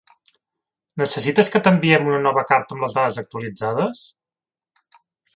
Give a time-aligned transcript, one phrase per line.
[1.01, 4.03] Necessites que t'enviem una nova carta amb les dades actualitzades?